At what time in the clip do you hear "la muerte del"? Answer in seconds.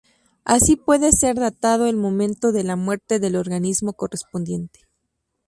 2.63-3.35